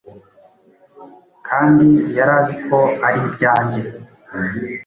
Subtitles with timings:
[1.47, 1.85] Kandi
[2.17, 3.81] yari azi ko ari ibyanjye,